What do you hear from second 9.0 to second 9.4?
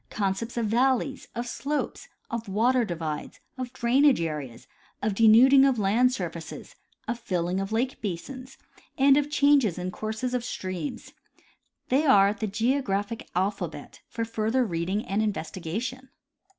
of